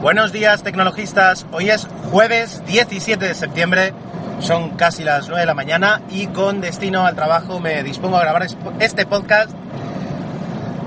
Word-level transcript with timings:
Buenos 0.00 0.30
días, 0.30 0.62
tecnologistas. 0.62 1.44
Hoy 1.50 1.70
es 1.70 1.88
jueves 2.12 2.62
17 2.66 3.26
de 3.26 3.34
septiembre. 3.34 3.92
Son 4.38 4.76
casi 4.76 5.02
las 5.02 5.26
9 5.26 5.40
de 5.40 5.46
la 5.46 5.54
mañana 5.54 6.02
y 6.08 6.28
con 6.28 6.60
destino 6.60 7.04
al 7.04 7.16
trabajo 7.16 7.58
me 7.58 7.82
dispongo 7.82 8.16
a 8.16 8.20
grabar 8.20 8.46
este 8.78 9.06
podcast 9.06 9.50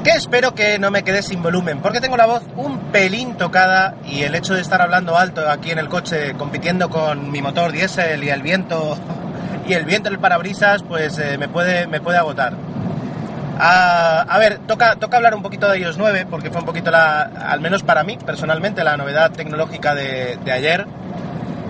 que 0.05 0.11
espero 0.11 0.55
que 0.55 0.79
no 0.79 0.91
me 0.91 1.03
quede 1.03 1.23
sin 1.23 1.43
volumen, 1.43 1.79
porque 1.81 1.99
tengo 1.99 2.15
la 2.15 2.25
voz 2.25 2.41
un 2.55 2.79
pelín 2.93 3.35
tocada 3.35 3.95
y 4.07 4.23
el 4.23 4.33
hecho 4.33 4.53
de 4.53 4.61
estar 4.61 4.81
hablando 4.81 5.17
alto 5.17 5.47
aquí 5.49 5.71
en 5.71 5.79
el 5.79 5.89
coche, 5.89 6.33
compitiendo 6.35 6.89
con 6.89 7.31
mi 7.31 7.41
motor 7.41 7.73
diésel 7.73 8.23
y 8.23 8.29
el 8.29 8.41
viento 8.41 8.97
y 9.67 9.73
el 9.73 9.83
viento 9.83 10.09
del 10.09 10.19
parabrisas, 10.19 10.83
pues 10.83 11.19
eh, 11.19 11.37
me, 11.37 11.49
puede, 11.49 11.85
me 11.85 11.99
puede 11.99 12.17
agotar. 12.17 12.53
Ah, 13.63 14.25
a 14.27 14.39
ver, 14.39 14.57
toca, 14.65 14.95
toca 14.95 15.17
hablar 15.17 15.35
un 15.35 15.43
poquito 15.43 15.69
de 15.69 15.77
iOS 15.77 15.99
9, 15.99 16.25
porque 16.27 16.49
fue 16.49 16.61
un 16.61 16.65
poquito 16.65 16.89
la, 16.89 17.21
al 17.21 17.61
menos 17.61 17.83
para 17.83 18.03
mí 18.03 18.17
personalmente, 18.17 18.83
la 18.83 18.97
novedad 18.97 19.31
tecnológica 19.31 19.93
de, 19.93 20.39
ayer, 20.51 20.87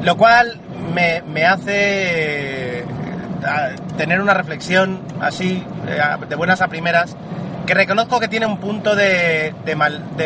lo 0.01 0.15
cual 0.15 0.57
me, 0.93 1.45
hace 1.45 2.85
tener 3.97 4.21
una 4.21 4.33
reflexión 4.33 5.01
así, 5.19 5.65
eh, 5.87 5.99
de 6.29 6.35
buenas 6.35 6.61
a 6.61 6.69
primeras, 6.69 7.17
que 7.67 7.73
reconozco 7.73 8.21
que 8.21 8.29
tiene 8.29 8.45
un 8.45 8.57
punto 8.57 8.95
de 8.95 9.53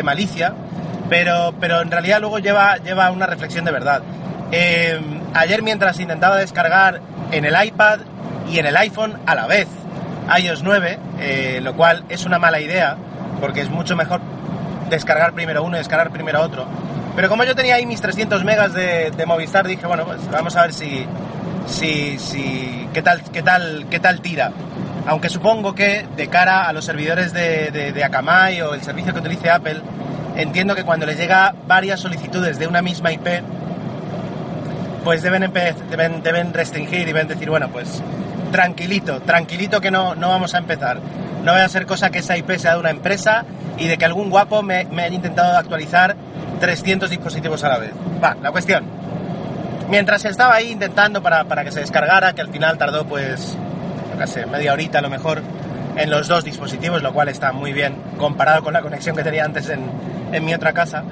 malicia, 0.04 0.54
pero, 1.08 1.52
pero 1.60 1.80
en 1.80 1.90
realidad 1.90 2.20
luego 2.20 2.38
lleva, 2.38 2.76
lleva 2.76 3.10
una 3.10 3.26
reflexión 3.26 3.64
de 3.64 3.72
verdad. 3.72 4.02
Eh, 4.52 5.00
ayer 5.34 5.62
mientras 5.62 5.98
intentaba 5.98 6.36
descargar 6.36 7.00
en 7.32 7.44
el 7.44 7.54
iPad 7.66 8.00
y 8.48 8.58
en 8.58 8.66
el 8.66 8.76
iPhone 8.76 9.18
a 9.26 9.34
la 9.34 9.46
vez 9.46 9.66
iOS 10.38 10.62
9, 10.62 10.98
eh, 11.20 11.60
lo 11.62 11.74
cual 11.74 12.04
es 12.08 12.24
una 12.24 12.38
mala 12.38 12.60
idea, 12.60 12.96
porque 13.40 13.60
es 13.60 13.70
mucho 13.70 13.96
mejor 13.96 14.20
descargar 14.90 15.32
primero 15.32 15.62
uno 15.62 15.76
y 15.76 15.78
descargar 15.78 16.10
primero 16.10 16.42
otro. 16.42 16.66
Pero 17.14 17.28
como 17.28 17.44
yo 17.44 17.54
tenía 17.54 17.76
ahí 17.76 17.86
mis 17.86 18.00
300 18.00 18.44
megas 18.44 18.74
de, 18.74 19.10
de 19.10 19.26
Movistar, 19.26 19.66
dije, 19.66 19.86
bueno, 19.86 20.04
pues 20.04 20.30
vamos 20.30 20.54
a 20.56 20.62
ver 20.62 20.72
si, 20.72 21.06
si, 21.66 22.18
si, 22.18 22.88
qué 22.92 23.02
tal, 23.02 23.22
qué 23.32 23.42
tal, 23.42 23.86
qué 23.90 24.00
tal 24.00 24.20
tira. 24.20 24.52
Aunque 25.06 25.28
supongo 25.28 25.74
que 25.74 26.06
de 26.16 26.28
cara 26.28 26.68
a 26.68 26.72
los 26.72 26.84
servidores 26.84 27.32
de, 27.32 27.70
de, 27.70 27.92
de 27.92 28.04
Akamai 28.04 28.60
o 28.60 28.74
el 28.74 28.82
servicio 28.82 29.14
que 29.14 29.20
utilice 29.20 29.50
Apple, 29.50 29.80
entiendo 30.36 30.74
que 30.74 30.84
cuando 30.84 31.06
les 31.06 31.16
llega 31.16 31.54
varias 31.66 32.00
solicitudes 32.00 32.58
de 32.58 32.66
una 32.66 32.82
misma 32.82 33.12
IP, 33.12 33.26
pues 35.04 35.22
deben, 35.22 35.50
deben, 35.90 36.22
deben 36.22 36.52
restringir 36.52 37.00
y 37.02 37.04
deben 37.04 37.28
decir, 37.28 37.48
bueno, 37.48 37.68
pues 37.68 38.02
tranquilito, 38.56 39.20
tranquilito 39.20 39.82
que 39.82 39.90
no, 39.90 40.14
no 40.14 40.30
vamos 40.30 40.54
a 40.54 40.58
empezar. 40.58 40.98
No 41.44 41.52
voy 41.52 41.60
a 41.60 41.68
ser 41.68 41.84
cosa 41.84 42.08
que 42.08 42.20
esa 42.20 42.38
IP 42.38 42.56
sea 42.56 42.72
de 42.72 42.80
una 42.80 42.88
empresa 42.88 43.44
y 43.76 43.86
de 43.86 43.98
que 43.98 44.06
algún 44.06 44.30
guapo 44.30 44.62
me, 44.62 44.86
me 44.86 45.02
haya 45.02 45.14
intentado 45.14 45.58
actualizar 45.58 46.16
300 46.58 47.10
dispositivos 47.10 47.62
a 47.64 47.68
la 47.68 47.78
vez. 47.78 47.92
Va, 48.24 48.34
la 48.42 48.50
cuestión. 48.52 48.84
Mientras 49.90 50.24
estaba 50.24 50.54
ahí 50.54 50.72
intentando 50.72 51.22
para, 51.22 51.44
para 51.44 51.64
que 51.64 51.70
se 51.70 51.80
descargara, 51.80 52.32
que 52.32 52.40
al 52.40 52.48
final 52.48 52.78
tardó 52.78 53.04
pues, 53.04 53.58
no 54.18 54.26
sé, 54.26 54.46
media 54.46 54.72
horita 54.72 55.00
a 55.00 55.02
lo 55.02 55.10
mejor 55.10 55.42
en 55.98 56.08
los 56.08 56.26
dos 56.26 56.42
dispositivos, 56.42 57.02
lo 57.02 57.12
cual 57.12 57.28
está 57.28 57.52
muy 57.52 57.74
bien 57.74 57.94
comparado 58.16 58.62
con 58.62 58.72
la 58.72 58.80
conexión 58.80 59.14
que 59.14 59.22
tenía 59.22 59.44
antes 59.44 59.68
en, 59.68 59.82
en 60.32 60.44
mi 60.46 60.54
otra 60.54 60.72
casa. 60.72 61.04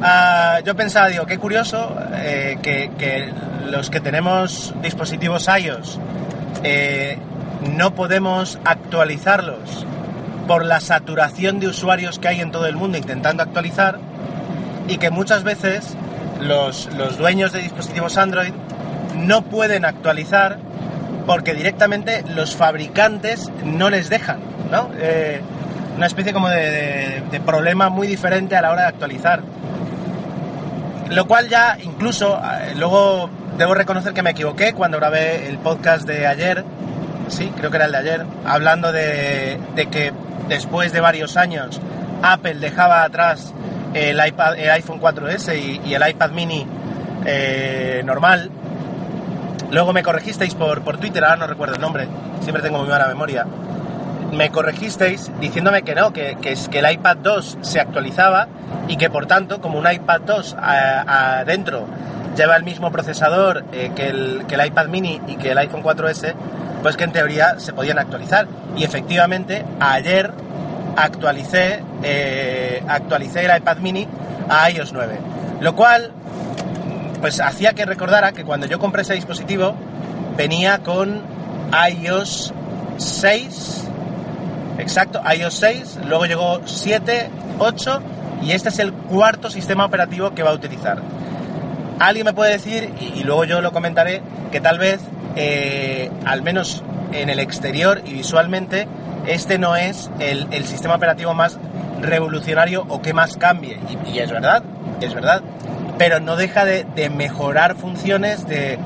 Uh, 0.00 0.64
yo 0.64 0.74
pensaba, 0.74 1.08
digo, 1.08 1.26
qué 1.26 1.36
curioso 1.36 1.94
eh, 2.14 2.56
que, 2.62 2.90
que, 2.96 3.30
los 3.66 3.90
que 3.90 4.00
tenemos 4.00 4.72
dispositivos 4.80 5.48
iOS 5.48 6.00
eh, 6.64 7.18
no 7.76 7.94
podemos 7.94 8.58
actualizarlos 8.64 9.86
por 10.46 10.64
la 10.64 10.80
saturación 10.80 11.60
de 11.60 11.68
usuarios 11.68 12.18
que 12.18 12.28
hay 12.28 12.40
en 12.40 12.50
todo 12.50 12.66
el 12.66 12.76
mundo 12.76 12.98
intentando 12.98 13.42
actualizar 13.42 13.98
y 14.88 14.98
que 14.98 15.10
muchas 15.10 15.44
veces 15.44 15.96
los, 16.40 16.88
los 16.94 17.18
dueños 17.18 17.52
de 17.52 17.60
dispositivos 17.60 18.16
Android 18.16 18.52
no 19.14 19.42
pueden 19.42 19.84
actualizar 19.84 20.58
porque 21.26 21.52
directamente 21.52 22.24
los 22.34 22.56
fabricantes 22.56 23.50
no 23.62 23.90
les 23.90 24.08
dejan, 24.08 24.38
¿no? 24.70 24.88
Eh, 24.98 25.42
una 25.94 26.06
especie 26.06 26.32
como 26.32 26.48
de, 26.48 27.22
problema 27.44 27.90
muy 27.90 28.06
diferente 28.06 28.56
a 28.56 28.62
la 28.62 28.70
hora 28.70 28.82
de 28.82 28.88
actualizar. 28.88 29.42
Lo 31.10 31.26
cual 31.26 31.48
ya 31.48 31.78
incluso, 31.82 32.38
eh, 32.38 32.74
luego 32.76 33.30
debo 33.56 33.74
reconocer 33.74 34.12
que 34.12 34.22
me 34.22 34.30
equivoqué 34.30 34.74
cuando 34.74 34.98
grabé 34.98 35.48
el 35.48 35.58
podcast 35.58 36.06
de 36.06 36.26
ayer, 36.26 36.64
sí, 37.28 37.52
creo 37.56 37.70
que 37.70 37.76
era 37.76 37.86
el 37.86 37.92
de 37.92 37.98
ayer, 37.98 38.26
hablando 38.44 38.92
de, 38.92 39.58
de 39.74 39.86
que 39.86 40.12
después 40.48 40.92
de 40.92 41.00
varios 41.00 41.36
años 41.36 41.80
Apple 42.22 42.54
dejaba 42.54 43.04
atrás 43.04 43.54
el, 43.94 44.26
iPad, 44.26 44.58
el 44.58 44.70
iPhone 44.70 45.00
4S 45.00 45.80
y, 45.84 45.94
el 45.94 46.08
iPad 46.08 46.30
mini 46.30 46.66
eh, 47.24 48.02
normal. 48.04 48.50
Luego 49.70 49.92
me 49.92 50.02
corregisteis 50.02 50.54
por, 50.54 50.82
por 50.82 50.98
Twitter, 50.98 51.24
ahora 51.24 51.36
no 51.36 51.46
recuerdo 51.46 51.74
el 51.74 51.80
nombre, 51.80 52.08
siempre 52.40 52.62
tengo 52.62 52.78
muy 52.78 52.88
mala 52.88 53.06
memoria. 53.06 53.46
Me 54.32 54.50
corregisteis 54.50 55.30
diciéndome 55.40 55.82
que 55.82 55.94
no, 55.94 56.12
que, 56.12 56.36
que, 56.40 56.54
que 56.70 56.78
el 56.78 56.90
iPad 56.90 57.16
2 57.18 57.58
se 57.62 57.80
actualizaba 57.80 58.48
y 58.88 58.96
que 58.96 59.10
por 59.10 59.26
tanto, 59.26 59.60
como 59.60 59.78
un 59.78 59.90
iPad 59.90 60.20
2 60.20 60.56
adentro 60.58 61.86
lleva 62.36 62.56
el 62.56 62.62
mismo 62.62 62.92
procesador 62.92 63.64
eh, 63.72 63.90
que, 63.94 64.08
el, 64.08 64.44
que 64.46 64.54
el 64.54 64.66
iPad 64.66 64.86
mini 64.86 65.20
y 65.26 65.36
que 65.36 65.50
el 65.50 65.58
iPhone 65.58 65.82
4S, 65.82 66.34
pues 66.82 66.96
que 66.96 67.04
en 67.04 67.12
teoría 67.12 67.58
se 67.58 67.72
podían 67.72 67.98
actualizar. 67.98 68.46
Y 68.76 68.84
efectivamente, 68.84 69.64
ayer 69.80 70.30
actualicé, 70.96 71.82
eh, 72.02 72.82
actualicé 72.86 73.44
el 73.44 73.56
iPad 73.56 73.78
mini 73.78 74.06
a 74.48 74.70
iOS 74.70 74.92
9. 74.92 75.18
Lo 75.60 75.74
cual, 75.74 76.12
pues 77.20 77.40
hacía 77.40 77.72
que 77.72 77.84
recordara 77.84 78.32
que 78.32 78.44
cuando 78.44 78.66
yo 78.66 78.78
compré 78.78 79.02
ese 79.02 79.14
dispositivo, 79.14 79.74
venía 80.36 80.78
con 80.78 81.22
iOS 81.90 82.54
6, 82.98 83.87
exacto, 84.78 85.20
iOS 85.34 85.54
6, 85.54 85.98
luego 86.06 86.26
llegó 86.26 86.60
7, 86.64 87.30
8 87.58 88.02
y 88.42 88.52
este 88.52 88.68
es 88.68 88.78
el 88.78 88.92
cuarto 88.92 89.50
sistema 89.50 89.84
operativo 89.84 90.34
que 90.34 90.42
va 90.42 90.50
a 90.50 90.54
utilizar. 90.54 91.02
Alguien 91.98 92.26
me 92.26 92.32
puede 92.32 92.52
decir, 92.52 92.92
y, 93.00 93.24
luego 93.24 93.44
yo 93.44 93.60
lo 93.60 93.72
comentaré, 93.72 94.22
que 94.52 94.60
tal 94.60 94.78
vez, 94.78 95.00
eh, 95.34 96.10
al 96.24 96.42
menos 96.42 96.84
en 97.12 97.28
el 97.28 97.40
exterior 97.40 98.02
y 98.04 98.12
visualmente, 98.12 98.86
este 99.26 99.58
no 99.58 99.76
es 99.76 100.10
el, 100.20 100.64
sistema 100.64 100.94
operativo 100.94 101.34
más 101.34 101.58
revolucionario 102.00 102.84
o 102.88 103.02
que 103.02 103.12
más 103.12 103.36
cambie. 103.36 103.78
Y, 104.06 104.18
es 104.18 104.30
verdad, 104.30 104.62
es 105.00 105.12
verdad. 105.12 105.42
Pero 105.98 106.20
no 106.20 106.36
deja 106.36 106.64
de, 106.64 107.10
mejorar 107.10 107.74
funciones, 107.74 108.46
de, 108.46 108.78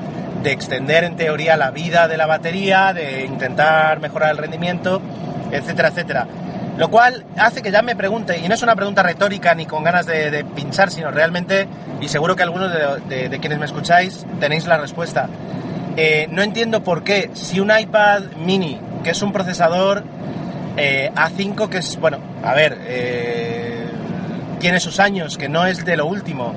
extender 0.43 1.05
en 1.05 1.15
teoría 1.15 1.55
la 1.55 1.71
vida 1.71 2.07
de 2.07 2.17
la 2.17 2.25
batería, 2.25 2.93
de 2.93 3.25
intentar 3.25 3.99
mejorar 4.01 4.31
el 4.31 4.37
rendimiento, 4.37 5.01
etcétera, 5.53 5.89
etcétera. 5.89 6.27
Lo 6.77 6.89
cual 6.89 7.23
hace 7.37 7.61
que 7.61 7.71
ya 7.71 7.81
me 7.81 7.95
pregunte, 7.95 8.39
y 8.39 8.47
no 8.47 8.55
es 8.55 8.63
una 8.63 8.75
pregunta 8.75 9.03
retórica 9.03 9.53
ni 9.53 9.65
con 9.65 9.83
ganas 9.83 10.05
de, 10.07 10.31
de 10.31 10.43
pinchar, 10.43 10.89
sino 10.89 11.11
realmente, 11.11 11.67
y 12.01 12.07
seguro 12.07 12.35
que 12.35 12.43
algunos 12.43 12.71
de, 12.71 13.39
quienes 13.39 13.59
me 13.59 13.65
escucháis 13.65 14.25
tenéis 14.39 14.65
la 14.65 14.77
respuesta. 14.77 15.29
Eh, 15.95 16.27
no 16.31 16.41
entiendo 16.41 16.83
por 16.83 17.03
qué, 17.03 17.29
si 17.33 17.59
un 17.59 17.71
iPad 17.77 18.23
mini, 18.37 18.79
que 19.03 19.11
es 19.11 19.21
un 19.21 19.31
procesador 19.31 20.03
eh, 20.75 21.11
A5, 21.15 21.69
que 21.69 21.77
es, 21.77 21.97
bueno, 21.99 22.17
a 22.43 22.53
ver, 22.55 22.79
eh, 22.81 23.85
tiene 24.59 24.79
sus 24.79 24.99
años, 24.99 25.37
que 25.37 25.47
no 25.47 25.65
es 25.65 25.85
de 25.85 25.95
lo 25.95 26.07
último, 26.07 26.55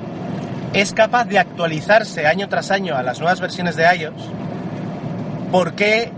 es 0.73 0.93
capaz 0.93 1.25
de 1.25 1.39
actualizarse 1.39 2.25
año 2.25 2.49
tras 2.49 2.71
año 2.71 2.95
a 2.95 3.03
las 3.03 3.19
nuevas 3.19 3.39
versiones 3.39 3.75
de 3.75 3.83
iOS, 3.83 4.13
¿por 5.51 5.73
qué 5.73 6.11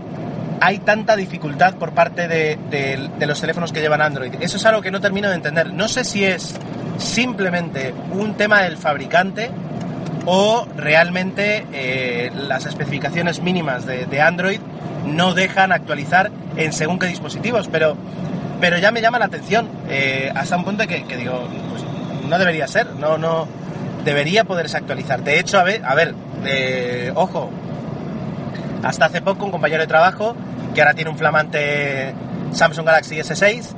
hay 0.60 0.78
tanta 0.78 1.16
dificultad 1.16 1.74
por 1.74 1.92
parte 1.92 2.28
de, 2.28 3.10
los 3.20 3.40
teléfonos 3.40 3.72
que 3.72 3.80
llevan 3.80 4.02
Android. 4.02 4.34
Eso 4.40 4.56
es 4.56 4.66
algo 4.66 4.82
que 4.82 4.90
no 4.90 5.00
termino 5.00 5.28
de 5.28 5.36
entender. 5.36 5.72
No 5.72 5.88
sé 5.88 6.04
si 6.04 6.24
es 6.24 6.54
simplemente 6.98 7.94
un 8.12 8.34
tema 8.34 8.62
del 8.62 8.76
fabricante 8.76 9.50
o 10.26 10.66
realmente 10.76 11.66
eh, 11.72 12.30
las 12.34 12.66
especificaciones 12.66 13.40
mínimas 13.40 13.86
de, 13.86 14.20
Android 14.20 14.60
no 15.06 15.32
dejan 15.32 15.72
actualizar 15.72 16.30
en 16.56 16.72
según 16.72 16.98
qué 16.98 17.06
dispositivos, 17.06 17.68
pero, 17.68 17.96
pero 18.60 18.76
ya 18.78 18.90
me 18.90 19.00
llama 19.00 19.18
la 19.18 19.24
atención 19.24 19.68
eh, 19.88 20.30
hasta 20.34 20.56
un 20.56 20.64
punto 20.64 20.86
que, 20.86 21.04
que 21.04 21.16
digo, 21.16 21.48
pues, 21.70 21.82
no 22.28 22.38
debería 22.38 22.66
ser, 22.66 22.94
no, 22.96 23.16
no, 23.16 23.48
debería 24.04 24.44
poderse 24.44 24.76
actualizar. 24.76 25.22
De 25.22 25.38
hecho, 25.38 25.58
a 25.58 25.64
ver, 25.64 25.82
a 25.84 25.94
ver 25.94 26.14
eh, 26.44 27.12
ojo, 27.14 27.50
hasta 28.82 29.06
hace 29.06 29.20
poco 29.20 29.44
un 29.44 29.50
compañero 29.50 29.82
de 29.82 29.86
trabajo, 29.86 30.34
que 30.74 30.80
ahora 30.80 30.94
tiene 30.94 31.10
un 31.10 31.18
flamante 31.18 32.14
Samsung 32.52 32.86
Galaxy 32.86 33.16
S6, 33.16 33.74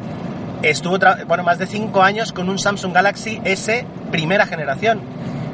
estuvo, 0.63 0.99
bueno, 1.27 1.43
más 1.43 1.59
de 1.59 1.67
5 1.67 2.03
años 2.03 2.33
con 2.33 2.49
un 2.49 2.59
Samsung 2.59 2.93
Galaxy 2.93 3.41
S 3.45 3.85
primera 4.11 4.47
generación. 4.47 5.01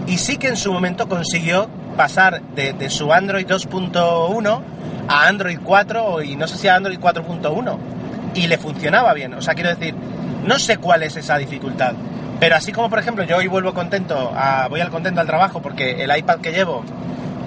Y 0.07 0.19
sí 0.19 0.37
que 0.37 0.49
en 0.49 0.57
su 0.57 0.73
momento 0.73 1.09
consiguió 1.09 1.69
pasar 1.97 2.43
de, 2.55 2.91
su 2.91 3.13
Android 3.13 3.47
2.1 3.47 4.63
a 5.09 5.27
Android 5.27 5.59
4 5.63 6.23
y 6.23 6.37
no 6.37 6.47
sé 6.47 6.57
si 6.57 6.69
a 6.69 6.77
Android 6.77 6.99
4.1. 6.99 7.77
Y 8.35 8.47
le 8.47 8.59
funcionaba 8.59 9.15
bien. 9.15 9.35
O 9.35 9.43
sea, 9.43 9.55
quiero 9.55 9.71
decir, 9.71 9.95
no 10.45 10.59
sé 10.59 10.77
cuál 10.77 11.03
es 11.03 11.17
esa 11.17 11.37
dificultad. 11.39 11.95
Pero 12.41 12.55
así 12.57 12.73
como, 12.73 12.89
por 12.89 13.01
ejemplo, 13.01 13.25
yo 13.25 13.37
hoy 13.37 13.49
vuelvo 13.49 13.75
contento, 13.75 14.33
voy 14.71 14.81
al 14.81 14.91
contento 14.91 15.21
al 15.21 15.27
trabajo 15.27 15.61
porque 15.61 16.05
el 16.05 16.17
iPad 16.17 16.39
que 16.39 16.53
llevo 16.53 16.85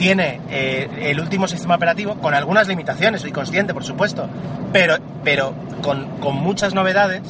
tiene 0.02 0.42
eh, 0.50 0.90
el 1.12 1.20
último 1.20 1.48
sistema 1.48 1.76
operativo 1.76 2.16
con 2.16 2.34
algunas 2.34 2.68
limitaciones, 2.68 3.22
soy 3.22 3.32
consciente, 3.32 3.72
por 3.72 3.84
supuesto, 3.84 4.28
pero, 4.74 4.98
pero 5.24 5.54
con, 5.84 6.18
con 6.18 6.38
muchas 6.38 6.74
novedades. 6.74 7.22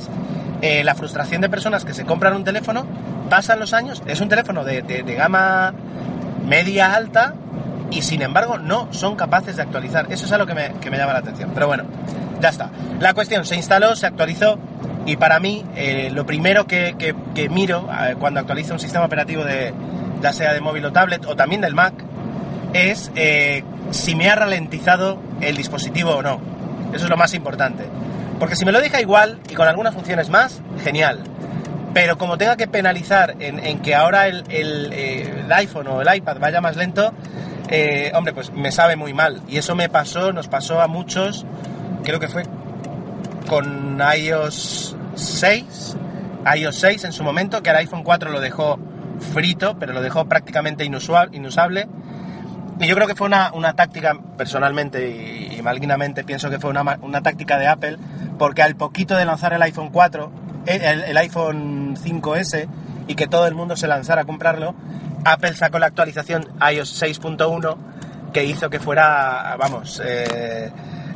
Eh, 0.61 0.81
la 0.85 0.95
frustración 0.95 1.41
de 1.41 1.49
personas 1.49 1.83
que 1.83 1.93
se 1.93 2.05
compran 2.05 2.33
un 2.33 2.45
teléfono, 2.45 2.85
pasan 3.29 3.59
los 3.59 3.73
años, 3.73 4.01
es 4.05 4.21
un 4.21 4.29
teléfono 4.29 4.63
de, 4.63 4.83
de, 4.83 5.15
gama 5.15 5.73
media 6.47 6.93
alta 6.93 7.33
y 7.89 8.03
sin 8.03 8.21
embargo 8.21 8.57
no 8.57 8.87
son 8.93 9.17
capaces 9.17 9.57
de 9.57 9.63
actualizar. 9.63 10.07
Eso 10.09 10.25
es 10.25 10.31
algo 10.31 10.45
que 10.45 10.53
me, 10.53 10.71
que 10.79 10.89
me 10.89 10.97
llama 10.97 11.11
la 11.11 11.19
atención. 11.19 11.51
Pero 11.53 11.67
bueno, 11.67 11.83
ya 12.39 12.49
está. 12.49 12.69
La 13.01 13.13
cuestión 13.13 13.43
se 13.43 13.57
instaló, 13.57 13.97
se 13.97 14.07
actualizó 14.07 14.57
y 15.05 15.17
para 15.17 15.41
mí 15.41 15.65
eh, 15.75 16.09
lo 16.13 16.25
primero 16.25 16.67
que, 16.67 16.95
que, 17.35 17.49
miro 17.49 17.89
cuando 18.17 18.39
actualizo 18.39 18.73
un 18.75 18.79
sistema 18.79 19.03
operativo 19.03 19.43
de 19.43 19.73
ya 20.21 20.31
sea 20.31 20.53
de 20.53 20.61
móvil 20.61 20.85
o 20.85 20.93
tablet 20.93 21.25
o 21.25 21.35
también 21.35 21.59
del 21.59 21.73
Mac 21.73 21.93
es 22.73 23.11
eh, 23.15 23.63
si 23.91 24.15
me 24.15 24.29
ha 24.29 24.35
ralentizado 24.35 25.21
el 25.41 25.57
dispositivo 25.57 26.11
o 26.11 26.21
no. 26.21 26.39
Eso 26.93 27.05
es 27.05 27.09
lo 27.09 27.17
más 27.17 27.33
importante. 27.33 27.85
Porque 28.39 28.55
si 28.55 28.65
me 28.65 28.71
lo 28.71 28.81
deja 28.81 28.99
igual 29.01 29.39
y 29.49 29.53
con 29.53 29.67
algunas 29.67 29.93
funciones 29.93 30.29
más, 30.29 30.61
genial. 30.83 31.19
Pero 31.93 32.17
como 32.17 32.37
tenga 32.37 32.57
que 32.57 32.67
penalizar 32.67 33.35
en, 33.39 33.79
que 33.79 33.95
ahora 33.95 34.27
el, 34.27 34.45
eh, 34.49 35.43
el, 35.43 35.51
iPhone 35.51 35.87
o 35.87 36.01
el 36.01 36.15
iPad 36.15 36.37
vaya 36.39 36.61
más 36.61 36.77
lento, 36.77 37.13
eh, 37.69 38.11
hombre, 38.15 38.33
pues 38.33 38.51
me 38.51 38.71
sabe 38.71 38.95
muy 38.95 39.13
mal. 39.13 39.41
Y 39.47 39.57
eso 39.57 39.75
me 39.75 39.89
pasó, 39.89 40.31
nos 40.31 40.47
pasó 40.47 40.81
a 40.81 40.87
muchos, 40.87 41.45
creo 42.03 42.19
que 42.19 42.29
fue 42.29 42.43
con 43.47 44.01
iOS 44.17 44.95
6, 45.15 45.97
iOS 46.55 46.75
6 46.77 47.03
en 47.03 47.11
su 47.11 47.23
momento, 47.23 47.61
que 47.61 47.69
el 47.69 47.75
iPhone 47.75 48.03
4 48.03 48.31
lo 48.31 48.39
dejó 48.39 48.79
frito, 49.33 49.77
pero 49.77 49.93
lo 49.93 50.01
dejó 50.01 50.25
prácticamente 50.25 50.85
inusable. 50.85 51.87
Y 52.81 52.87
yo 52.87 52.95
creo 52.95 53.07
que 53.07 53.13
fue 53.13 53.27
una, 53.27 53.73
táctica, 53.73 54.17
personalmente 54.37 55.07
y, 55.55 55.61
malguinamente, 55.61 56.23
pienso 56.23 56.49
que 56.49 56.59
fue 56.59 56.71
una, 56.71 57.21
táctica 57.21 57.59
de 57.59 57.67
Apple, 57.67 57.97
porque 58.39 58.63
al 58.63 58.75
poquito 58.75 59.15
de 59.15 59.23
lanzar 59.23 59.53
el 59.53 59.61
iPhone 59.61 59.91
4, 59.91 60.31
eh, 60.65 61.03
el, 61.07 61.17
iPhone 61.17 61.95
5S, 61.95 62.67
y 63.07 63.13
que 63.13 63.27
todo 63.27 63.45
el 63.45 63.53
mundo 63.53 63.75
se 63.75 63.87
lanzara 63.87 64.23
a 64.23 64.25
comprarlo, 64.25 64.73
Apple 65.25 65.53
sacó 65.53 65.77
la 65.77 65.85
actualización 65.85 66.47
iOS 66.73 66.99
6.1 67.03 67.77
que 68.33 68.45
hizo 68.45 68.71
que 68.71 68.79
fuera, 68.79 69.55
vamos, 69.59 70.01
eh, 70.03 70.71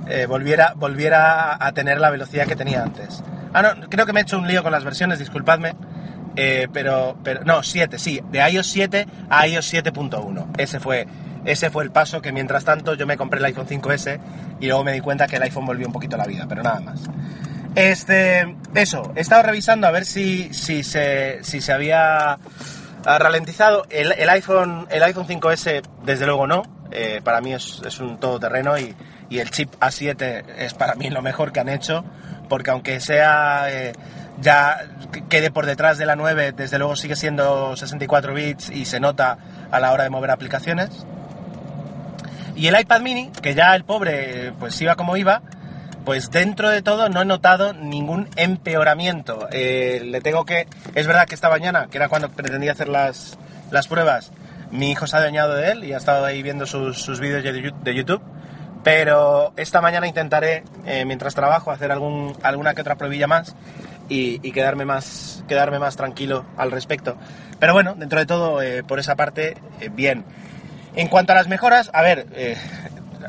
eh, 0.07 0.27
volviera, 0.27 0.73
volviera 0.75 1.57
a 1.59 1.71
tener 1.71 1.99
la 1.99 2.11
velocidad 2.11 2.45
que 2.45 2.55
tenía 2.55 2.83
antes. 2.83 3.23
Ah, 3.53 3.63
no, 3.63 3.89
creo 3.89 4.05
que 4.05 4.13
me 4.13 4.19
he 4.19 4.23
hecho 4.23 4.37
un 4.37 4.47
lío 4.47 4.61
con 4.61 4.71
las 4.71 4.83
versiones, 4.83 5.17
disculpadme. 5.17 5.73
pero, 6.35 7.17
pero, 7.23 7.43
no, 7.43 7.63
7, 7.63 7.97
sí, 7.97 8.21
de 8.29 8.47
iOS 8.51 8.67
7 8.67 9.07
a 9.31 9.47
iOS 9.47 9.73
7.1. 9.73 10.45
Ese 10.59 10.79
fue 10.79 11.07
ese 11.45 11.69
fue 11.69 11.83
el 11.83 11.91
paso 11.91 12.21
que 12.21 12.31
mientras 12.31 12.65
tanto 12.65 12.95
yo 12.95 13.05
me 13.05 13.17
compré 13.17 13.39
el 13.39 13.45
iPhone 13.45 13.67
5S 13.67 14.19
y 14.59 14.67
luego 14.67 14.83
me 14.83 14.93
di 14.93 15.01
cuenta 15.01 15.27
que 15.27 15.35
el 15.37 15.43
iPhone 15.43 15.65
volvió 15.65 15.87
un 15.87 15.93
poquito 15.93 16.15
a 16.15 16.19
la 16.19 16.25
vida, 16.25 16.45
pero 16.47 16.63
nada 16.63 16.79
más. 16.79 17.01
Este, 17.75 18.55
eso, 18.73 19.11
he 19.15 19.21
estado 19.21 19.43
revisando 19.43 19.85
a 19.85 19.91
ver 19.91 20.05
si, 20.05 20.53
si, 20.53 20.83
se, 20.83 21.39
si 21.43 21.61
se 21.61 21.73
había 21.73 22.31
ah, 22.33 23.19
ralentizado. 23.19 23.85
El, 23.89 24.29
iPhone, 24.29 24.87
el 24.89 25.03
iPhone 25.03 25.27
5S, 25.27 25.83
desde 26.03 26.25
luego 26.25 26.47
no. 26.47 26.63
Eh, 26.91 27.21
para 27.23 27.41
mí 27.41 27.53
es, 27.53 27.81
es, 27.85 27.99
un 27.99 28.17
todoterreno 28.19 28.77
y, 28.77 28.95
y, 29.29 29.39
el 29.39 29.49
chip 29.51 29.73
A7 29.81 30.45
es 30.57 30.73
para 30.73 30.95
mí 30.95 31.09
lo 31.09 31.21
mejor 31.21 31.51
que 31.51 31.59
han 31.59 31.67
hecho, 31.67 32.05
porque 32.47 32.71
aunque 32.71 32.99
sea 33.01 33.65
eh, 33.69 33.91
ya 34.39 34.87
quede 35.29 35.51
por 35.51 35.65
detrás 35.65 35.97
de 35.97 36.05
la 36.05 36.15
9, 36.15 36.53
desde 36.53 36.77
luego 36.77 36.95
sigue 36.95 37.15
siendo 37.15 37.75
64 37.75 38.33
bits 38.33 38.69
y 38.69 38.85
se 38.85 38.99
nota 38.99 39.37
a 39.71 39.79
la 39.79 39.91
hora 39.91 40.03
de 40.03 40.09
mover 40.09 40.31
aplicaciones. 40.31 41.05
Y 42.55 42.67
el 42.67 42.79
iPad 42.79 43.01
mini, 43.01 43.31
que 43.41 43.53
ya 43.53 43.75
el 43.75 43.83
pobre 43.83 44.53
pues 44.59 44.79
iba 44.81 44.95
como 44.95 45.17
iba, 45.17 45.41
pues 46.05 46.31
dentro 46.31 46.69
de 46.69 46.81
todo 46.81 47.09
no 47.09 47.21
he 47.21 47.25
notado 47.25 47.73
ningún 47.73 48.29
empeoramiento. 48.35 49.47
Eh, 49.51 50.01
le 50.05 50.21
tengo 50.21 50.45
que... 50.45 50.67
Es 50.93 51.07
verdad 51.07 51.27
que 51.27 51.35
esta 51.35 51.49
mañana, 51.49 51.87
que 51.91 51.97
era 51.97 52.07
cuando 52.07 52.29
pretendía 52.29 52.71
hacer 52.71 52.87
las, 52.87 53.37
las 53.71 53.87
pruebas, 53.87 54.31
mi 54.71 54.91
hijo 54.91 55.07
se 55.07 55.17
ha 55.17 55.19
dañado 55.19 55.55
de 55.55 55.71
él 55.71 55.83
y 55.83 55.93
ha 55.93 55.97
estado 55.97 56.25
ahí 56.25 56.43
viendo 56.43 56.65
sus, 56.65 57.01
sus 57.01 57.19
vídeos 57.19 57.43
de 57.43 57.95
YouTube. 57.95 58.21
Pero 58.85 59.51
esta 59.57 59.81
mañana 59.81 60.05
intentaré, 60.05 60.63
eh, 60.85 61.05
mientras 61.05 61.33
trabajo, 61.33 61.71
hacer 61.71 61.91
algún, 61.91 62.37
alguna 62.43 62.75
que 62.75 62.81
otra 62.81 62.95
pruebilla 62.95 63.25
más 63.25 63.55
y, 64.09 64.37
quedarme, 64.51 64.85
más, 64.85 65.43
quedarme 65.47 65.79
más 65.79 65.95
tranquilo 65.97 66.45
al 66.55 66.69
respecto. 66.69 67.17
Pero 67.57 67.73
bueno, 67.73 67.95
dentro 67.95 68.19
de 68.19 68.27
todo, 68.27 68.61
eh, 68.61 68.83
por 68.83 68.99
esa 68.99 69.15
parte, 69.15 69.57
bien. 69.93 70.23
En 70.95 71.07
cuanto 71.07 71.33
a 71.33 71.35
las 71.35 71.47
mejoras, 71.47 71.89
a 71.93 72.01
ver, 72.01 72.27
eh, 72.33 72.57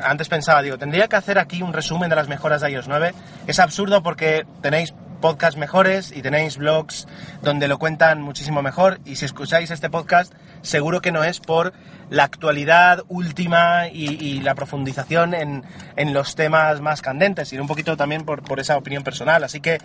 antes 0.02 0.28
pensaba, 0.28 0.62
digo, 0.62 0.78
tendría 0.78 1.08
que 1.08 1.16
hacer 1.16 1.38
aquí 1.38 1.62
un 1.62 1.72
resumen 1.72 2.08
de 2.08 2.16
las 2.16 2.28
mejoras 2.28 2.60
de 2.60 2.70
iOS 2.70 2.88
9. 2.88 3.14
Es 3.46 3.58
absurdo 3.58 4.02
porque 4.02 4.46
tenéis 4.62 4.94
podcasts 5.20 5.58
mejores 5.58 6.12
y 6.14 6.22
tenéis 6.22 6.58
blogs 6.58 7.06
donde 7.42 7.68
lo 7.68 7.78
cuentan 7.78 8.20
muchísimo 8.20 8.62
mejor 8.62 9.00
y 9.04 9.16
si 9.16 9.24
escucháis 9.24 9.70
este 9.70 9.88
podcast 9.88 10.32
seguro 10.62 11.00
que 11.00 11.10
no 11.10 11.24
es 11.24 11.40
por 11.40 11.72
la 12.10 12.24
actualidad 12.24 13.02
última 13.08 13.88
y, 13.88 14.40
la 14.40 14.54
profundización 14.54 15.34
en, 15.34 15.64
los 16.12 16.36
temas 16.36 16.80
más 16.80 17.02
candentes, 17.02 17.48
sino 17.48 17.62
un 17.62 17.68
poquito 17.68 17.96
también 17.96 18.24
por, 18.24 18.60
esa 18.60 18.76
opinión 18.76 19.02
personal. 19.02 19.42
Así 19.42 19.60
que, 19.60 19.78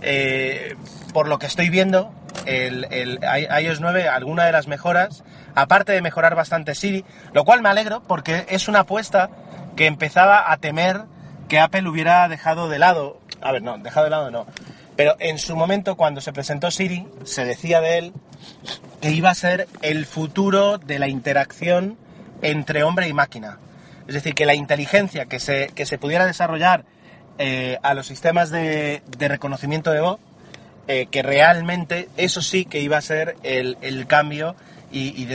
eh, 0.00 0.76
por 1.12 1.28
lo 1.28 1.38
que 1.38 1.46
estoy 1.46 1.68
viendo, 1.68 2.12
el, 2.46 3.18
iOS 3.62 3.80
9, 3.80 4.08
alguna 4.08 4.44
de 4.44 4.52
las 4.52 4.66
mejoras, 4.66 5.24
aparte 5.54 5.92
de 5.92 6.02
mejorar 6.02 6.34
bastante 6.34 6.74
Siri, 6.74 7.04
lo 7.32 7.44
cual 7.44 7.62
me 7.62 7.68
alegro 7.68 8.02
porque 8.02 8.46
es 8.48 8.68
una 8.68 8.80
apuesta 8.80 9.30
que 9.76 9.86
empezaba 9.86 10.50
a 10.50 10.56
temer 10.56 11.02
que 11.48 11.60
Apple 11.60 11.88
hubiera 11.88 12.28
dejado 12.28 12.68
de 12.68 12.78
lado. 12.78 13.20
A 13.40 13.52
ver, 13.52 13.62
no, 13.62 13.78
dejado 13.78 14.04
de 14.04 14.10
lado 14.10 14.30
no. 14.30 14.46
Pero 14.96 15.16
en 15.18 15.38
su 15.38 15.54
momento, 15.56 15.96
cuando 15.96 16.20
se 16.20 16.32
presentó 16.32 16.70
Siri, 16.70 17.06
se 17.24 17.44
decía 17.44 17.80
de 17.80 17.98
él 17.98 18.12
que 19.00 19.10
iba 19.10 19.30
a 19.30 19.34
ser 19.34 19.68
el 19.82 20.06
futuro 20.06 20.78
de 20.78 20.98
la 20.98 21.08
interacción 21.08 21.98
entre 22.42 22.82
hombre 22.82 23.08
y 23.08 23.12
máquina. 23.12 23.58
Es 24.08 24.14
decir, 24.14 24.34
que 24.34 24.46
la 24.46 24.54
inteligencia 24.54 25.26
que 25.26 25.38
se, 25.38 25.68
que 25.74 25.84
se 25.84 25.98
pudiera 25.98 26.26
desarrollar 26.26 26.84
eh, 27.38 27.76
a 27.82 27.92
los 27.92 28.06
sistemas 28.06 28.50
de, 28.50 29.02
reconocimiento 29.18 29.90
de 29.90 30.00
voz, 30.00 30.20
eh, 30.88 31.06
que 31.10 31.22
realmente 31.22 32.08
eso 32.16 32.42
sí 32.42 32.64
que 32.64 32.80
iba 32.80 32.96
a 32.96 33.02
ser 33.02 33.36
el, 33.42 34.06
cambio 34.06 34.54
y, 34.92 35.26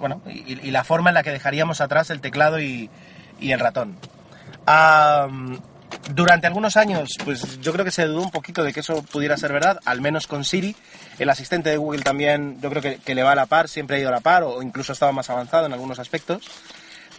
bueno, 0.00 0.22
y, 0.26 0.70
la 0.70 0.84
forma 0.84 1.10
en 1.10 1.14
la 1.14 1.22
que 1.22 1.30
dejaríamos 1.30 1.80
atrás 1.80 2.10
el 2.10 2.20
teclado 2.20 2.60
y, 2.60 2.90
el 3.40 3.58
ratón. 3.58 3.96
Durante 6.14 6.46
algunos 6.46 6.76
años, 6.76 7.16
pues 7.24 7.60
yo 7.60 7.72
creo 7.72 7.84
que 7.84 7.90
se 7.90 8.04
dudó 8.04 8.22
un 8.22 8.30
poquito 8.30 8.62
de 8.62 8.72
que 8.72 8.80
eso 8.80 9.02
pudiera 9.02 9.36
ser 9.36 9.52
verdad, 9.52 9.80
al 9.84 10.00
menos 10.00 10.26
con 10.26 10.44
Siri. 10.44 10.76
El 11.18 11.28
asistente 11.28 11.70
de 11.70 11.76
Google 11.76 12.02
también, 12.02 12.60
yo 12.60 12.70
creo 12.70 13.00
que, 13.04 13.14
le 13.14 13.22
va 13.22 13.32
a 13.32 13.34
la 13.34 13.46
par, 13.46 13.68
siempre 13.68 13.96
ha 13.96 14.00
ido 14.00 14.08
a 14.08 14.12
la 14.12 14.20
par, 14.20 14.44
o 14.44 14.62
incluso 14.62 14.92
ha 14.92 14.94
estado 14.94 15.12
más 15.12 15.30
avanzado 15.30 15.66
en 15.66 15.72
algunos 15.72 15.98
aspectos. 15.98 16.48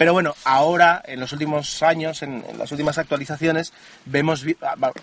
Pero 0.01 0.13
bueno, 0.13 0.33
ahora, 0.45 1.03
en 1.05 1.19
los 1.19 1.31
últimos 1.31 1.83
años, 1.83 2.23
en, 2.23 2.43
las 2.57 2.71
últimas 2.71 2.97
actualizaciones, 2.97 3.71
vemos, 4.05 4.43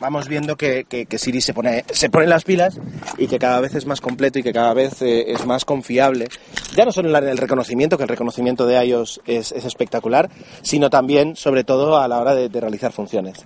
vamos 0.00 0.26
viendo 0.26 0.57
que, 0.57 1.07
Siri 1.17 1.40
se 1.40 1.55
pone, 1.55 1.85
se 1.93 2.11
pone 2.11 2.26
las 2.26 2.43
pilas 2.43 2.81
y 3.17 3.28
que 3.28 3.38
cada 3.38 3.61
vez 3.61 3.76
es 3.76 3.87
más 3.87 4.00
completo 4.00 4.40
y 4.40 4.43
que 4.43 4.52
cada 4.52 4.75
vez 4.75 5.00
eh, 5.02 5.31
es 5.31 5.47
más 5.47 5.64
confiable. 5.64 6.26
Ya 6.75 6.85
no 6.85 6.90
solo 6.90 7.17
en 7.17 7.28
el 7.28 7.38
reconocimiento, 7.38 7.97
que 7.97 8.02
el 8.02 8.09
reconocimiento 8.09 8.67
de 8.67 8.85
iOS 8.87 9.21
es, 9.25 9.52
espectacular, 9.52 10.31
sino 10.62 10.90
también, 10.90 11.37
sobre 11.37 11.62
todo, 11.62 11.97
a 11.97 12.09
la 12.09 12.19
hora 12.19 12.35
de, 12.35 12.49
realizar 12.49 12.90
funciones. 12.90 13.45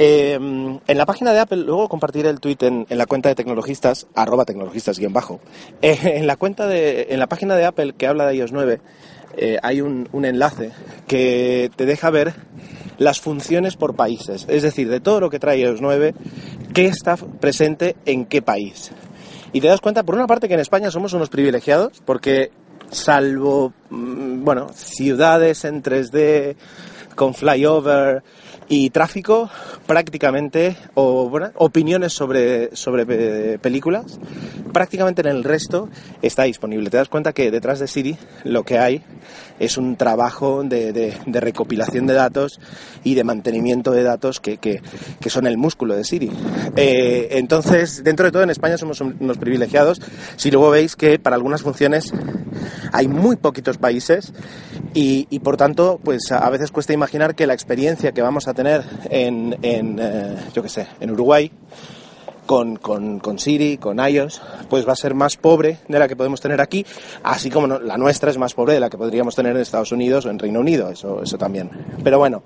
Eh, 0.00 0.34
en 0.34 0.98
la 0.98 1.06
página 1.06 1.32
de 1.32 1.38
Apple, 1.38 1.58
luego 1.58 1.88
compartiré 1.88 2.30
el 2.30 2.40
tweet 2.40 2.58
en, 2.62 2.84
la 2.88 3.06
cuenta 3.06 3.28
de 3.28 3.36
tecnologistas, 3.36 4.08
arroba 4.16 4.44
tecnologistas 4.44 4.98
guion 4.98 5.12
bajo. 5.12 5.38
En 5.82 6.26
la 6.26 6.34
cuenta 6.34 6.66
de, 6.66 7.06
en 7.10 7.20
la 7.20 7.28
página 7.28 7.54
de 7.54 7.64
Apple 7.64 7.94
que 7.96 8.08
habla 8.08 8.26
de 8.26 8.34
iOS 8.34 8.50
9, 8.50 8.80
eh, 9.36 9.58
hay 9.62 9.80
un, 9.80 10.08
enlace 10.12 10.72
que 11.06 11.70
te 11.76 11.86
deja 11.86 12.10
ver 12.10 12.34
las 12.98 13.20
funciones 13.20 13.76
por 13.76 13.96
países, 13.96 14.46
es 14.48 14.62
decir, 14.62 14.88
de 14.88 15.00
todo 15.00 15.20
lo 15.20 15.30
que 15.30 15.38
trae 15.38 15.58
iOS 15.58 15.80
9, 15.80 16.14
qué 16.72 16.86
está 16.86 17.16
presente 17.16 17.96
en 18.06 18.26
qué 18.26 18.42
país. 18.42 18.92
Y 19.52 19.60
te 19.60 19.68
das 19.68 19.80
cuenta, 19.80 20.02
por 20.02 20.14
una 20.14 20.26
parte, 20.26 20.48
que 20.48 20.54
en 20.54 20.60
España 20.60 20.90
somos 20.90 21.12
unos 21.12 21.28
privilegiados, 21.28 22.02
porque 22.04 22.50
salvo, 22.90 23.72
mm, 23.90 24.44
bueno, 24.44 24.68
ciudades 24.74 25.64
en 25.64 25.82
3D, 25.82 26.56
con 27.14 27.34
flyover 27.34 28.22
y 28.68 28.90
tráfico 28.90 29.50
prácticamente, 29.86 30.76
o 30.94 31.28
bueno, 31.28 31.50
opiniones 31.56 32.12
sobre, 32.12 32.74
sobre 32.74 33.04
eh, 33.08 33.58
películas, 33.58 34.18
prácticamente 34.72 35.22
en 35.22 35.28
el 35.28 35.44
resto 35.44 35.88
está 36.22 36.44
disponible. 36.44 36.90
Te 36.90 36.96
das 36.96 37.08
cuenta 37.08 37.32
que 37.32 37.50
detrás 37.50 37.78
de 37.78 37.86
Siri 37.88 38.16
lo 38.44 38.64
que 38.64 38.78
hay 38.78 39.02
es 39.58 39.76
un 39.76 39.96
trabajo 39.96 40.62
de, 40.64 40.92
de, 40.92 41.40
recopilación 41.40 42.06
de 42.06 42.14
datos 42.14 42.60
y 43.04 43.14
de 43.14 43.24
mantenimiento 43.24 43.92
de 43.92 44.02
datos 44.02 44.40
que, 44.40 44.58
que, 44.58 44.80
que 45.20 45.30
son 45.30 45.46
el 45.46 45.56
músculo 45.56 45.94
de 45.94 46.04
Siri. 46.04 46.30
Eh, 46.76 47.28
entonces, 47.32 48.02
dentro 48.02 48.26
de 48.26 48.32
todo, 48.32 48.42
en 48.42 48.50
España 48.50 48.78
somos 48.78 49.00
unos 49.00 49.38
privilegiados. 49.38 50.00
Si 50.36 50.50
luego 50.50 50.70
veis 50.70 50.96
que 50.96 51.18
para 51.18 51.36
algunas 51.36 51.62
funciones 51.62 52.12
hay 52.94 53.08
muy 53.08 53.34
poquitos 53.34 53.76
países 53.76 54.32
y, 54.94 55.38
por 55.40 55.56
tanto, 55.56 55.98
pues 56.02 56.30
a 56.30 56.48
veces 56.48 56.70
cuesta 56.70 56.92
imaginar 56.92 57.34
que 57.34 57.44
la 57.44 57.52
experiencia 57.52 58.12
que 58.12 58.22
vamos 58.22 58.46
a 58.46 58.54
tener 58.54 58.84
en, 59.10 59.58
en 59.62 59.98
eh, 60.00 60.36
yo 60.54 60.62
qué 60.62 60.68
sé, 60.68 60.86
en 61.00 61.10
Uruguay, 61.10 61.50
con, 62.46 62.76
con, 62.76 63.18
con, 63.20 63.38
Siri, 63.38 63.78
con 63.78 63.98
iOS, 63.98 64.40
pues 64.68 64.86
va 64.86 64.92
a 64.92 64.96
ser 64.96 65.14
más 65.14 65.36
pobre 65.36 65.78
de 65.88 65.98
la 65.98 66.08
que 66.08 66.16
podemos 66.16 66.40
tener 66.40 66.60
aquí, 66.60 66.84
así 67.22 67.50
como 67.50 67.66
la 67.66 67.96
nuestra 67.96 68.30
es 68.30 68.38
más 68.38 68.54
pobre 68.54 68.74
de 68.74 68.80
la 68.80 68.90
que 68.90 68.98
podríamos 68.98 69.34
tener 69.34 69.54
en 69.54 69.62
Estados 69.62 69.92
Unidos 69.92 70.26
o 70.26 70.30
en 70.30 70.38
Reino 70.38 70.60
Unido, 70.60 70.90
eso, 70.90 71.22
eso 71.22 71.38
también. 71.38 71.70
Pero 72.02 72.18
bueno, 72.18 72.42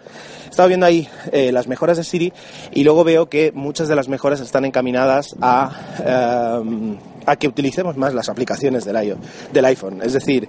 he 0.47 0.51
estado 0.51 0.69
viendo 0.69 0.87
ahí 0.87 1.09
eh, 1.33 1.53
las 1.53 1.67
mejoras 1.69 1.97
de 1.97 2.05
Siri 2.05 2.33
y 2.73 2.85
luego 2.85 3.05
veo 3.05 3.29
que 3.29 3.53
muchas 3.53 3.89
de 3.89 3.97
las 3.97 4.09
mejoras 4.09 4.41
están 4.41 4.65
encaminadas 4.65 5.35
a, 5.41 5.71
eh, 6.05 6.97
a 7.27 7.37
que 7.37 7.49
utilicemos 7.49 7.97
más 7.97 8.15
las 8.15 8.29
aplicaciones 8.29 8.85
del, 8.85 9.05
iOS, 9.05 9.19
del 9.53 9.65
iPhone, 9.67 10.01
es 10.03 10.13
decir, 10.15 10.49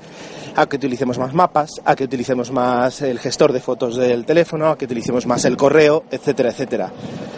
a 0.55 0.65
que 0.67 0.77
utilicemos 0.77 1.17
más 1.17 1.33
mapas, 1.33 1.81
a 1.85 1.95
que 1.95 2.05
utilicemos 2.05 2.51
más 2.51 3.01
el 3.01 3.19
gestor 3.19 3.53
de 3.53 3.59
fotos 3.59 3.95
del 3.95 4.25
teléfono, 4.25 4.69
a 4.69 4.77
que 4.77 4.85
utilicemos 4.85 5.25
más 5.25 5.45
el 5.45 5.57
correo, 5.57 6.05
etcétera, 6.09 6.49
etcétera. 6.49 6.91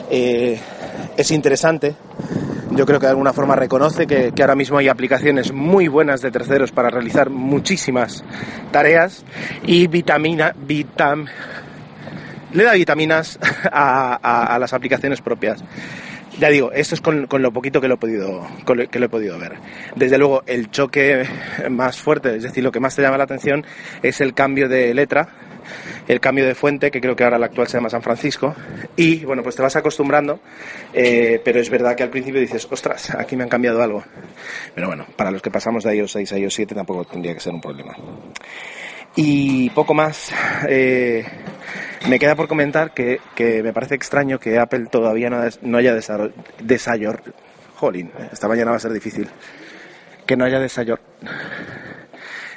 Eh, 0.09 0.59
es 1.21 1.31
interesante. 1.31 1.95
Yo 2.71 2.85
creo 2.85 2.99
que 2.99 3.05
de 3.05 3.11
alguna 3.11 3.33
forma 3.33 3.55
reconoce 3.55 4.07
que, 4.07 4.31
ahora 4.39 4.55
mismo 4.55 4.77
hay 4.77 4.87
aplicaciones 4.87 5.51
muy 5.51 5.87
buenas 5.87 6.21
de 6.21 6.31
terceros 6.31 6.71
para 6.71 6.89
realizar 6.89 7.29
muchísimas 7.29 8.23
tareas 8.71 9.25
y 9.63 9.87
vitamina, 9.87 10.55
vitam, 10.57 11.25
le 12.53 12.63
da 12.63 12.73
vitaminas 12.73 13.37
a, 13.71 14.57
las 14.59 14.73
aplicaciones 14.73 15.21
propias. 15.21 15.63
Ya 16.39 16.49
digo, 16.49 16.71
esto 16.71 16.95
es 16.95 17.01
con, 17.01 17.27
lo 17.29 17.51
poquito 17.51 17.81
que 17.81 17.89
lo, 17.89 17.95
he 17.95 17.97
podido, 17.97 18.47
que 18.89 18.99
lo 18.99 19.05
he 19.05 19.09
podido 19.09 19.37
ver. 19.37 19.57
Desde 19.95 20.17
luego, 20.17 20.43
el 20.47 20.71
choque 20.71 21.25
más 21.69 21.97
fuerte, 21.97 22.37
es 22.37 22.43
decir, 22.43 22.63
lo 22.63 22.71
que 22.71 22.79
más 22.79 22.95
te 22.95 23.01
llama 23.01 23.17
la 23.17 23.25
atención 23.25 23.65
es 24.01 24.21
el 24.21 24.33
cambio 24.33 24.69
de 24.69 24.93
letra 24.93 25.27
el 26.11 26.19
cambio 26.19 26.45
de 26.45 26.55
fuente, 26.55 26.91
que 26.91 26.99
creo 26.99 27.15
que 27.15 27.23
ahora 27.23 27.39
la 27.39 27.45
actual 27.45 27.67
se 27.67 27.77
llama 27.77 27.89
San 27.89 28.01
Francisco, 28.01 28.53
y 28.97 29.23
bueno, 29.23 29.43
pues 29.43 29.55
te 29.55 29.61
vas 29.61 29.77
acostumbrando, 29.77 30.41
eh, 30.91 31.41
pero 31.41 31.61
es 31.61 31.69
verdad 31.69 31.95
que 31.95 32.03
al 32.03 32.09
principio 32.09 32.41
dices, 32.41 32.67
ostras, 32.69 33.15
aquí 33.15 33.37
me 33.37 33.43
han 33.43 33.49
cambiado 33.49 33.81
algo. 33.81 34.03
Pero 34.75 34.87
bueno, 34.87 35.05
para 35.15 35.31
los 35.31 35.41
que 35.41 35.49
pasamos 35.49 35.85
de 35.85 35.95
iOS 35.95 36.11
6 36.11 36.33
a 36.33 36.37
iOS 36.37 36.53
7 36.53 36.75
tampoco 36.75 37.05
tendría 37.05 37.33
que 37.33 37.39
ser 37.39 37.53
un 37.53 37.61
problema. 37.61 37.95
Y 39.15 39.69
poco 39.69 39.93
más, 39.93 40.33
eh, 40.67 41.23
me 42.09 42.19
queda 42.19 42.35
por 42.35 42.49
comentar 42.49 42.93
que, 42.93 43.21
me 43.63 43.71
parece 43.71 43.95
extraño 43.95 44.37
que 44.37 44.59
Apple 44.59 44.87
todavía 44.91 45.29
no, 45.29 45.77
haya 45.77 45.93
desarrollado, 45.93 47.21
jolín, 47.75 48.11
esta 48.33 48.49
mañana 48.49 48.71
va 48.71 48.77
a 48.77 48.81
ser 48.81 48.91
difícil, 48.91 49.29
que 50.25 50.35
no 50.35 50.43
haya 50.43 50.59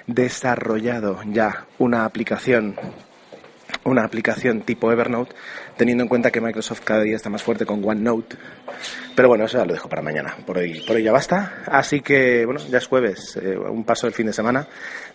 desarrollado 0.06 1.20
ya 1.26 1.66
una 1.78 2.04
aplicación 2.04 2.74
una 3.84 4.04
aplicación 4.04 4.62
tipo 4.62 4.90
Evernote, 4.90 5.34
teniendo 5.76 6.02
en 6.02 6.08
cuenta 6.08 6.30
que 6.30 6.40
Microsoft 6.40 6.80
cada 6.80 7.02
día 7.02 7.16
está 7.16 7.30
más 7.30 7.42
fuerte 7.42 7.66
con 7.66 7.84
OneNote. 7.84 8.36
Pero 9.14 9.28
bueno, 9.28 9.44
eso 9.44 9.58
ya 9.58 9.64
lo 9.64 9.72
dejo 9.72 9.88
para 9.88 10.02
mañana. 10.02 10.36
Por 10.44 10.58
hoy, 10.58 10.82
por 10.86 10.96
hoy 10.96 11.02
ya 11.02 11.12
basta. 11.12 11.62
Así 11.66 12.00
que, 12.00 12.44
bueno, 12.44 12.60
ya 12.68 12.78
es 12.78 12.86
jueves, 12.86 13.36
eh, 13.36 13.56
un 13.56 13.84
paso 13.84 14.06
del 14.06 14.14
fin 14.14 14.26
de 14.26 14.32
semana. 14.32 14.66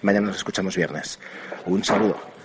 Mañana 0.01 0.27
nos 0.27 0.37
escuchamos 0.37 0.75
viernes. 0.75 1.19
Un 1.65 1.83
saludo. 1.83 2.38